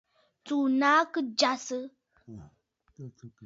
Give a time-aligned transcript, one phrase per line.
[0.45, 1.77] Tsùù nàa kɨ jasə.